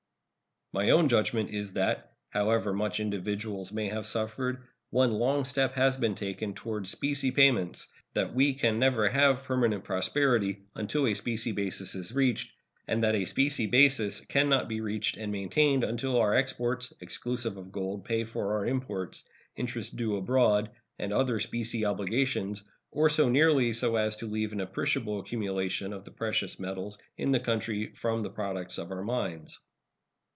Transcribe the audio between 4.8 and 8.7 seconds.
one long step has been taken toward specie payments; that we